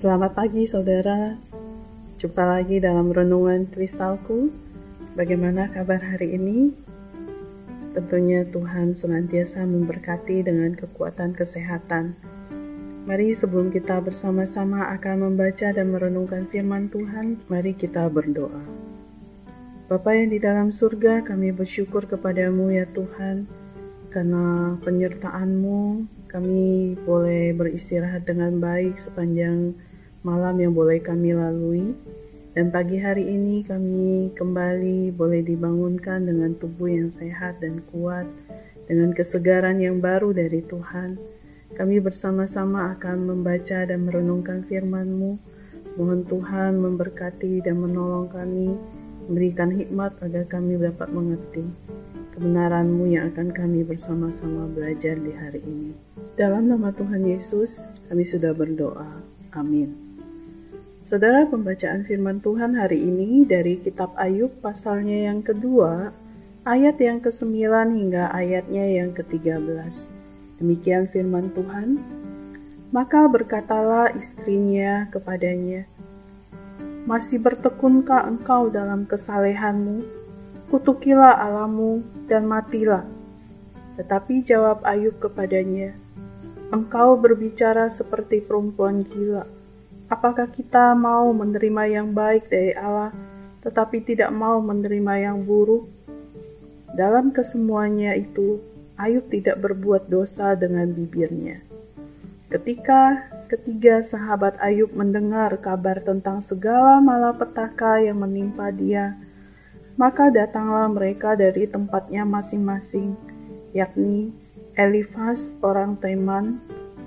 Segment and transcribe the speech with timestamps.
[0.00, 1.36] Selamat pagi saudara,
[2.16, 4.48] jumpa lagi dalam renungan kristalku.
[5.12, 6.72] Bagaimana kabar hari ini?
[7.92, 12.16] Tentunya Tuhan senantiasa memberkati dengan kekuatan kesehatan.
[13.04, 18.64] Mari sebelum kita bersama-sama akan membaca dan merenungkan firman Tuhan, mari kita berdoa.
[19.84, 23.44] Bapa yang di dalam surga, kami bersyukur kepadamu ya Tuhan,
[24.08, 29.76] karena penyertaan-Mu kami boleh beristirahat dengan baik sepanjang
[30.20, 31.96] malam yang boleh kami lalui.
[32.50, 38.26] Dan pagi hari ini kami kembali boleh dibangunkan dengan tubuh yang sehat dan kuat,
[38.90, 41.14] dengan kesegaran yang baru dari Tuhan.
[41.78, 45.38] Kami bersama-sama akan membaca dan merenungkan firman-Mu.
[45.94, 48.74] Mohon Tuhan memberkati dan menolong kami,
[49.30, 51.62] memberikan hikmat agar kami dapat mengerti
[52.34, 55.94] kebenaran-Mu yang akan kami bersama-sama belajar di hari ini.
[56.34, 59.22] Dalam nama Tuhan Yesus, kami sudah berdoa.
[59.54, 60.09] Amin.
[61.10, 66.14] Saudara pembacaan firman Tuhan hari ini dari kitab Ayub pasalnya yang kedua,
[66.62, 67.50] ayat yang ke-9
[67.90, 69.90] hingga ayatnya yang ke-13.
[70.62, 71.98] Demikian firman Tuhan.
[72.94, 75.90] Maka berkatalah istrinya kepadanya,
[77.10, 80.06] Masih bertekunkah engkau dalam kesalehanmu?
[80.70, 83.02] Kutukilah alamu dan matilah.
[83.98, 85.90] Tetapi jawab Ayub kepadanya,
[86.70, 89.58] Engkau berbicara seperti perempuan gila
[90.10, 93.14] Apakah kita mau menerima yang baik dari Allah,
[93.62, 95.86] tetapi tidak mau menerima yang buruk?
[96.98, 98.58] Dalam kesemuanya itu,
[98.98, 101.62] Ayub tidak berbuat dosa dengan bibirnya.
[102.50, 109.14] Ketika ketiga sahabat Ayub mendengar kabar tentang segala malapetaka yang menimpa dia,
[109.94, 113.14] maka datanglah mereka dari tempatnya masing-masing,
[113.70, 114.34] yakni
[114.74, 116.58] Elifas orang Teman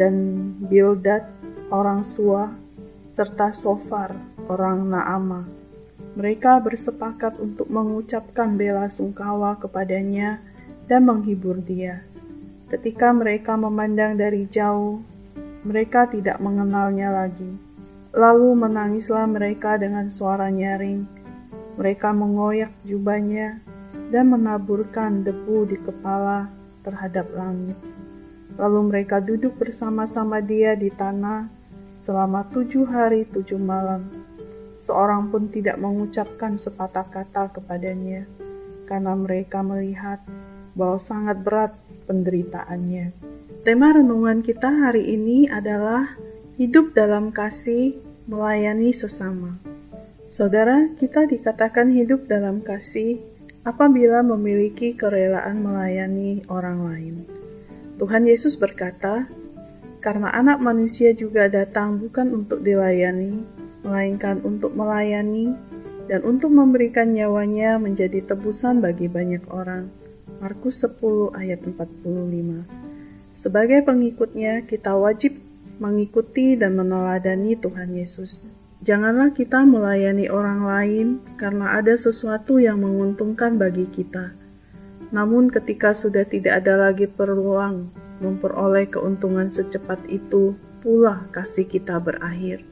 [0.00, 0.16] dan
[0.64, 1.28] Bildad
[1.68, 2.64] orang Suah
[3.16, 4.12] serta Sofar,
[4.44, 5.48] orang Naama.
[6.20, 10.36] Mereka bersepakat untuk mengucapkan bela sungkawa kepadanya
[10.84, 12.04] dan menghibur dia.
[12.68, 15.00] Ketika mereka memandang dari jauh,
[15.64, 17.56] mereka tidak mengenalnya lagi.
[18.12, 21.08] Lalu menangislah mereka dengan suara nyaring.
[21.80, 23.64] Mereka mengoyak jubahnya
[24.12, 26.52] dan menaburkan debu di kepala
[26.84, 27.80] terhadap langit.
[28.60, 31.55] Lalu mereka duduk bersama-sama dia di tanah
[32.06, 34.06] selama tujuh hari tujuh malam.
[34.78, 38.22] Seorang pun tidak mengucapkan sepatah kata kepadanya,
[38.86, 40.22] karena mereka melihat
[40.78, 41.74] bahwa sangat berat
[42.06, 43.10] penderitaannya.
[43.66, 46.14] Tema renungan kita hari ini adalah
[46.54, 47.98] hidup dalam kasih
[48.30, 49.58] melayani sesama.
[50.30, 53.18] Saudara, kita dikatakan hidup dalam kasih
[53.66, 57.14] apabila memiliki kerelaan melayani orang lain.
[57.98, 59.26] Tuhan Yesus berkata,
[60.06, 63.42] karena anak manusia juga datang bukan untuk dilayani,
[63.82, 65.50] melainkan untuk melayani
[66.06, 69.90] dan untuk memberikan nyawanya menjadi tebusan bagi banyak orang.
[70.38, 72.06] Markus 10 ayat 45
[73.34, 75.42] Sebagai pengikutnya, kita wajib
[75.82, 78.46] mengikuti dan meneladani Tuhan Yesus.
[78.86, 84.38] Janganlah kita melayani orang lain karena ada sesuatu yang menguntungkan bagi kita.
[85.10, 92.62] Namun ketika sudah tidak ada lagi peluang memperoleh keuntungan secepat itu pula kasih kita berakhir.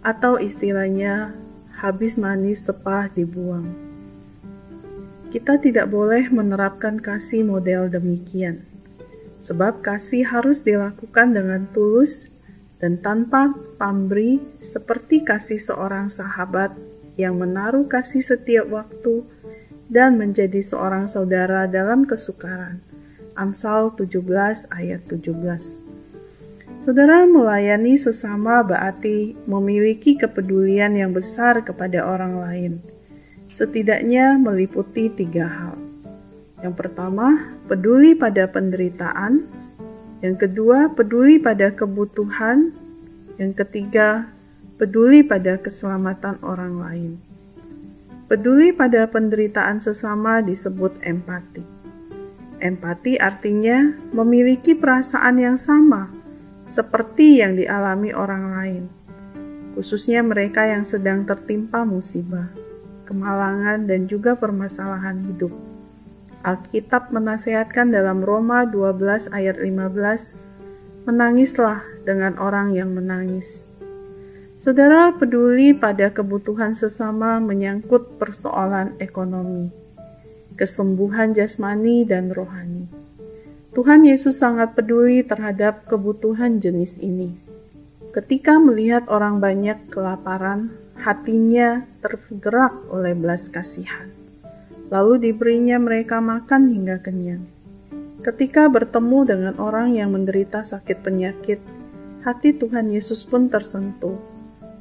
[0.00, 1.36] Atau istilahnya,
[1.76, 3.68] habis manis sepah dibuang.
[5.30, 8.66] Kita tidak boleh menerapkan kasih model demikian,
[9.38, 12.26] sebab kasih harus dilakukan dengan tulus
[12.82, 16.74] dan tanpa pamrih seperti kasih seorang sahabat
[17.14, 19.22] yang menaruh kasih setiap waktu
[19.86, 22.89] dan menjadi seorang saudara dalam kesukaran.
[23.40, 25.32] Amsal 17 ayat 17.
[26.84, 32.72] Saudara melayani sesama berarti memiliki kepedulian yang besar kepada orang lain.
[33.56, 35.80] Setidaknya meliputi tiga hal.
[36.60, 39.48] Yang pertama, peduli pada penderitaan.
[40.20, 42.76] Yang kedua, peduli pada kebutuhan.
[43.40, 44.28] Yang ketiga,
[44.76, 47.10] peduli pada keselamatan orang lain.
[48.28, 51.79] Peduli pada penderitaan sesama disebut empati.
[52.60, 56.12] Empati artinya memiliki perasaan yang sama
[56.68, 58.84] seperti yang dialami orang lain,
[59.72, 62.52] khususnya mereka yang sedang tertimpa musibah,
[63.08, 65.56] kemalangan, dan juga permasalahan hidup.
[66.44, 73.64] Alkitab menasehatkan dalam Roma 12 ayat 15, menangislah dengan orang yang menangis.
[74.60, 79.79] Saudara peduli pada kebutuhan sesama menyangkut persoalan ekonomi
[80.54, 82.90] kesembuhan jasmani dan rohani.
[83.70, 87.38] Tuhan Yesus sangat peduli terhadap kebutuhan jenis ini.
[88.10, 94.10] Ketika melihat orang banyak kelaparan, hatinya tergerak oleh belas kasihan.
[94.90, 97.46] Lalu diberinya mereka makan hingga kenyang.
[98.20, 101.62] Ketika bertemu dengan orang yang menderita sakit penyakit,
[102.26, 104.18] hati Tuhan Yesus pun tersentuh.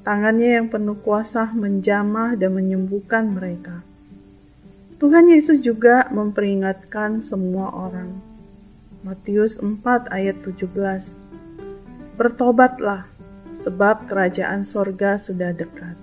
[0.04, 3.86] Tangannya yang penuh kuasa menjamah dan menyembuhkan mereka.
[5.00, 8.19] Tuhan Yesus juga memperingatkan semua orang.
[9.00, 10.68] Matius 4 ayat 17
[12.19, 13.07] Bertobatlah,
[13.63, 15.96] sebab kerajaan sorga sudah dekat.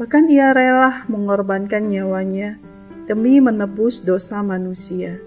[0.00, 2.56] Bahkan ia rela mengorbankan nyawanya
[3.04, 5.20] demi menebus dosa manusia,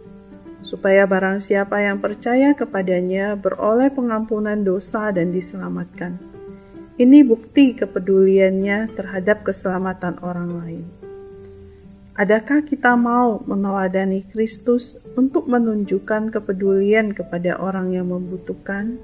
[0.66, 6.18] supaya barang siapa yang percaya kepadanya beroleh pengampunan dosa dan diselamatkan.
[6.98, 11.03] Ini bukti kepeduliannya terhadap keselamatan orang lain.
[12.14, 19.02] Adakah kita mau meneladani Kristus untuk menunjukkan kepedulian kepada orang yang membutuhkan?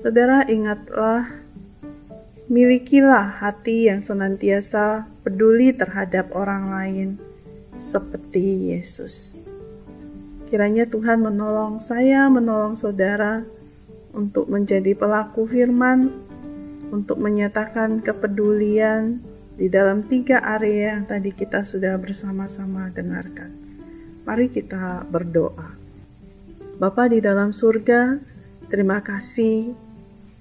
[0.00, 1.28] Saudara ingatlah,
[2.48, 7.08] milikilah hati yang senantiasa peduli terhadap orang lain
[7.76, 9.36] seperti Yesus.
[10.48, 13.44] Kiranya Tuhan menolong saya, menolong saudara
[14.16, 16.16] untuk menjadi pelaku firman,
[16.88, 19.20] untuk menyatakan kepedulian
[19.58, 23.50] di dalam tiga area yang tadi kita sudah bersama-sama dengarkan.
[24.22, 25.74] Mari kita berdoa.
[26.78, 28.22] Bapa di dalam surga,
[28.70, 29.74] terima kasih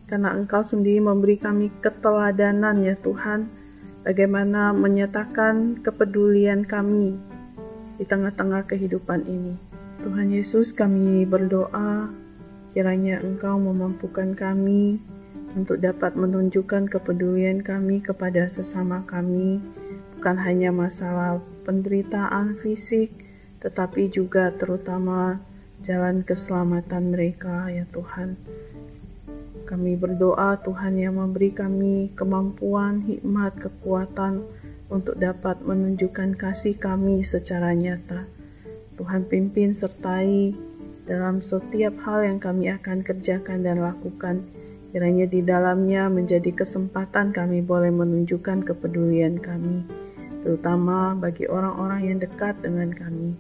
[0.06, 3.50] karena Engkau sendiri memberi kami keteladanan ya Tuhan,
[4.06, 7.18] bagaimana menyatakan kepedulian kami
[7.98, 9.58] di tengah-tengah kehidupan ini.
[10.06, 12.14] Tuhan Yesus kami berdoa,
[12.72, 15.02] kiranya Engkau memampukan kami
[15.54, 19.64] untuk dapat menunjukkan kepedulian kami kepada sesama kami,
[20.18, 23.14] bukan hanya masalah penderitaan fisik,
[23.62, 25.40] tetapi juga terutama
[25.86, 28.36] jalan keselamatan mereka ya Tuhan.
[29.68, 34.48] Kami berdoa Tuhan yang memberi kami kemampuan, hikmat, kekuatan
[34.88, 38.24] untuk dapat menunjukkan kasih kami secara nyata.
[38.96, 40.56] Tuhan pimpin sertai
[41.04, 44.48] dalam setiap hal yang kami akan kerjakan dan lakukan.
[44.98, 49.86] Kiranya di dalamnya menjadi kesempatan kami boleh menunjukkan kepedulian kami,
[50.42, 53.38] terutama bagi orang-orang yang dekat dengan kami.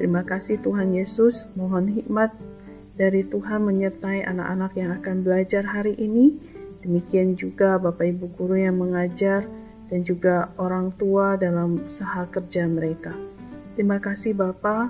[0.00, 2.32] Terima kasih Tuhan Yesus, mohon hikmat
[2.96, 6.40] dari Tuhan menyertai anak-anak yang akan belajar hari ini.
[6.80, 9.44] Demikian juga Bapak Ibu guru yang mengajar
[9.92, 13.12] dan juga orang tua dalam usaha kerja mereka.
[13.76, 14.88] Terima kasih Bapak,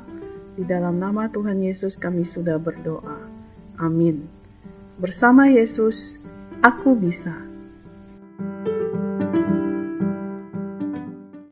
[0.55, 3.19] di dalam nama Tuhan Yesus kami sudah berdoa.
[3.83, 4.44] Amin.
[4.95, 6.23] Bersama Yesus,
[6.63, 7.44] aku bisa.